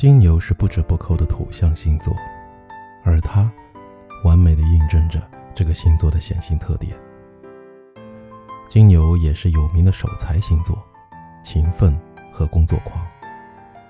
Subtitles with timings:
[0.00, 2.16] 金牛是不折不扣的土象星座，
[3.04, 3.52] 而它
[4.24, 5.20] 完美的印证着
[5.54, 6.96] 这个星座的显性特点。
[8.66, 10.82] 金牛也是有名的守财星座，
[11.42, 11.94] 勤奋
[12.32, 13.06] 和工作狂。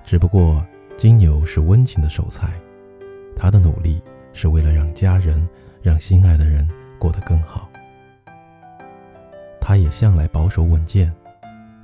[0.05, 0.61] 只不过
[0.97, 2.55] 金牛是温情的守财，
[3.37, 4.03] 他的努力
[4.33, 5.49] 是为了让家人、
[5.81, 6.69] 让心爱的人
[6.99, 7.69] 过得更好。
[9.61, 11.15] 他也向来保守稳健，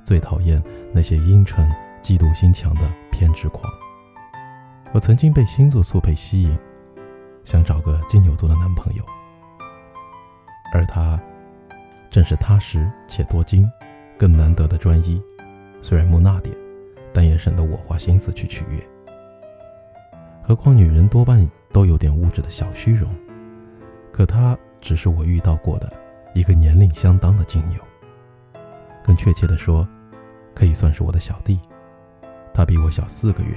[0.03, 1.65] 最讨厌那些阴沉、
[2.01, 3.71] 嫉妒心强的偏执狂。
[4.93, 6.57] 我曾经被星座速配吸引，
[7.43, 9.03] 想找个金牛座的男朋友，
[10.73, 11.19] 而他
[12.09, 13.69] 正是踏实且多金，
[14.17, 15.21] 更难得的专一。
[15.81, 16.55] 虽然木讷点，
[17.13, 18.81] 但也省得我花心思去取悦。
[20.41, 23.13] 何况女人多半都有点物质的小虚荣，
[24.11, 25.91] 可他只是我遇到过的。
[26.33, 27.79] 一个年龄相当的金牛，
[29.03, 29.87] 更确切的说，
[30.53, 31.59] 可以算是我的小弟。
[32.53, 33.55] 他比我小四个月，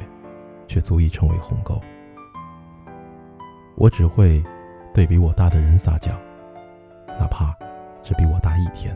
[0.71, 1.81] 却足以成为鸿沟。
[3.75, 4.41] 我只会
[4.95, 6.13] 对比我大的人撒娇，
[7.19, 7.53] 哪怕
[8.05, 8.95] 只比我大一天；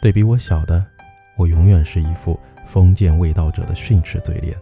[0.00, 0.82] 对比我小的，
[1.36, 4.56] 我永远是一副封建卫道者的训斥嘴脸，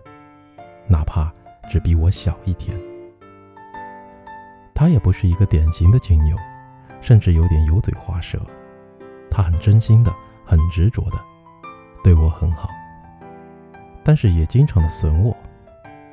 [0.88, 1.32] 哪怕
[1.70, 2.76] 只比我小一天。
[4.74, 6.36] 他也不是一个典型的金牛。
[7.00, 8.40] 甚至有点油嘴滑舌，
[9.30, 10.12] 他很真心的，
[10.44, 11.18] 很执着的，
[12.02, 12.68] 对我很好，
[14.02, 15.34] 但是也经常的损我。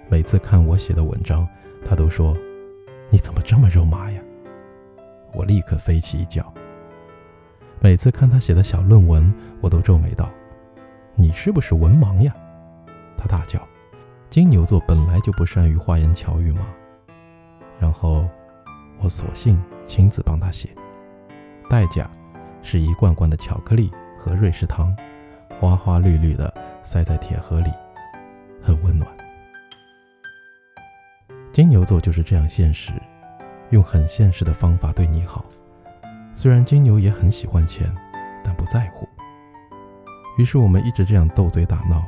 [0.07, 1.47] 每次看我写的文章，
[1.83, 2.35] 他都说
[3.09, 4.21] ：“你怎么这么肉麻呀？”
[5.33, 6.53] 我立刻飞起一脚。
[7.79, 10.29] 每次看他写的小论文，我都皱眉道
[11.15, 12.35] ：“你是不是文盲呀？”
[13.17, 13.59] 他大叫
[14.29, 16.65] ：“金牛座本来就不善于花言巧语嘛。”
[17.79, 18.27] 然后。
[19.01, 20.69] 我索性亲自帮他写，
[21.69, 22.09] 代价
[22.63, 24.95] 是一罐罐的巧克力和瑞士糖，
[25.59, 27.69] 花花绿绿的塞在铁盒里，
[28.63, 29.07] 很温暖。
[31.55, 32.91] 金牛座就是这样现实，
[33.69, 35.45] 用很现实的方法对你好。
[36.33, 37.89] 虽然金牛也很喜欢钱，
[38.43, 39.07] 但不在乎。
[40.37, 42.03] 于是我们一直这样斗嘴打闹，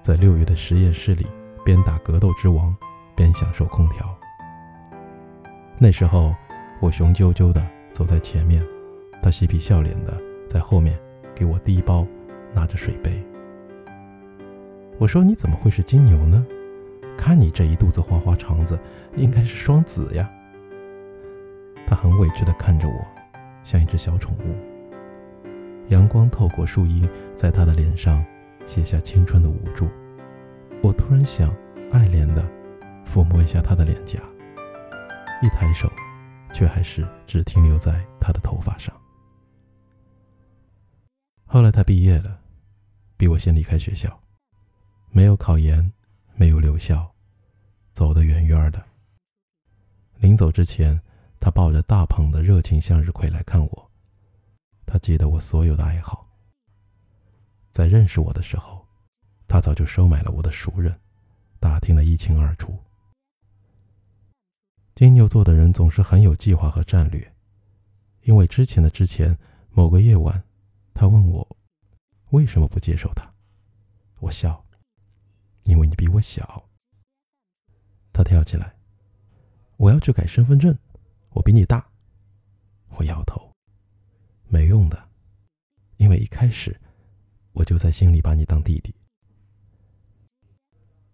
[0.00, 1.26] 在六月的实验室里
[1.64, 2.72] 边打格斗之王，
[3.16, 4.08] 边享受空调。
[5.78, 6.32] 那时候，
[6.78, 8.64] 我雄赳赳的走在前面，
[9.20, 10.16] 他嬉皮笑脸的
[10.48, 10.96] 在后面
[11.34, 12.06] 给我递包，
[12.54, 13.20] 拿着水杯。
[14.96, 16.46] 我说：“你怎么会是金牛呢？
[17.16, 18.78] 看你这一肚子花花肠子，
[19.16, 20.28] 应该是双子呀。”
[21.86, 23.06] 他很委屈的看着我，
[23.62, 24.54] 像一只小宠物。
[25.88, 28.24] 阳光透过树荫，在他的脸上
[28.66, 29.88] 写下青春的无助。
[30.82, 31.48] 我突然想，
[31.92, 32.44] 爱怜的
[33.06, 34.18] 抚摸一下他的脸颊。
[35.42, 35.90] 一抬手，
[36.52, 38.92] 却还是只停留在他的头发上。
[41.44, 42.40] 后来他毕业了，
[43.16, 44.18] 比我先离开学校，
[45.10, 45.92] 没有考研，
[46.38, 47.14] 没有留校，
[47.94, 48.84] 走得远远的。
[50.18, 51.00] 临走之前，
[51.40, 53.90] 他抱着大捧的热情向日葵来看我。
[54.84, 56.28] 他记得我所有的爱好。
[57.70, 58.86] 在认识我的时候，
[59.48, 61.00] 他早就收买了我的熟人，
[61.58, 62.78] 打听得一清二楚。
[64.94, 67.34] 金牛座的人总是很有计划和战略，
[68.22, 69.38] 因为之前的之前
[69.70, 70.42] 某个夜晚，
[70.92, 71.56] 他问我
[72.30, 73.30] 为什么不接受他，
[74.20, 74.65] 我笑，
[75.66, 76.64] 因为你比我小。
[78.12, 78.74] 他跳起来，
[79.76, 80.76] 我要去改身份证，
[81.30, 81.86] 我比你大。
[82.90, 83.52] 我摇头，
[84.48, 85.10] 没用的，
[85.98, 86.74] 因为一开始
[87.52, 88.94] 我就在心里把你当弟弟。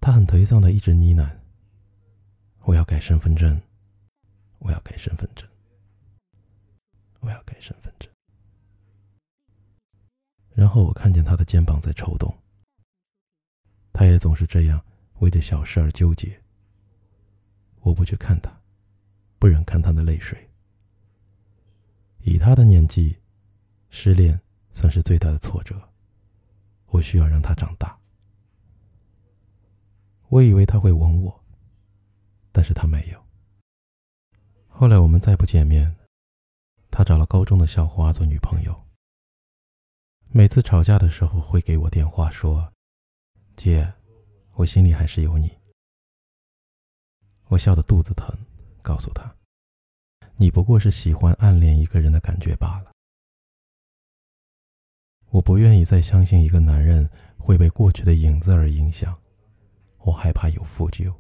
[0.01, 1.39] 他很颓丧的一直呢喃，
[2.65, 3.61] 我要改身份证。
[4.59, 5.49] 我要改身份证。
[7.19, 8.09] 我要改身份证。
[10.55, 12.33] 然后我看见他的肩膀在抽动。
[14.13, 14.85] 也总是这样
[15.21, 16.41] 为着小事而纠结。
[17.81, 18.61] 我不去看他，
[19.39, 20.51] 不忍看他的泪水。
[22.21, 23.17] 以他的年纪，
[23.89, 24.39] 失恋
[24.73, 25.89] 算是最大的挫折。
[26.89, 27.99] 我需要让他长大。
[30.29, 31.43] 我以为他会吻我，
[32.53, 33.25] 但是他没有。
[34.69, 35.97] 后来我们再不见面，
[36.91, 38.79] 他找了高中的校花做女朋友。
[40.29, 42.73] 每次吵架的时候会给我电话说
[43.57, 43.95] ：“姐，
[44.55, 45.59] 我心里还是有你。”
[47.49, 48.35] 我笑得肚子疼，
[48.83, 49.35] 告诉他
[50.37, 52.93] ：“你不过是喜欢暗恋一个人的感觉罢了。”
[55.31, 57.09] 我不愿意再相信一个男人
[57.39, 59.19] 会被过去的影子而影响，
[59.99, 61.15] 我害怕有负疚。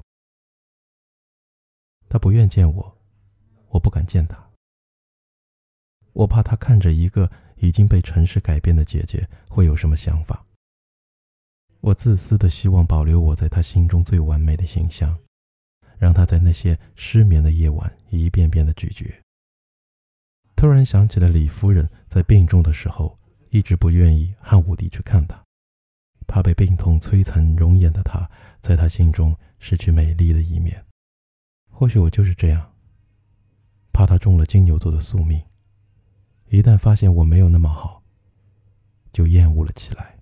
[2.09, 2.99] 他不愿见我。
[3.69, 4.51] 我不敢见他，
[6.13, 10.42] 我怕他看着一个已经被城市改变的姐姐会有什么想法。
[11.83, 15.19] 我自私的希望保留我在他心中最完美的形象，
[15.99, 19.13] 让他在那些失眠的夜晚一遍遍的咀嚼。
[20.55, 23.19] 突然想起了李夫人在病重的时候，
[23.51, 25.45] 一直不愿意汉武帝去看她，
[26.29, 28.31] 怕被病痛摧残容颜的她，
[28.61, 30.85] 在他心中失去美丽的一面。
[31.69, 32.75] 或许我就是这样，
[33.93, 35.43] 怕他中了金牛座的宿命，
[36.49, 38.05] 一旦发现我没有那么好，
[39.13, 40.21] 就厌恶了起来。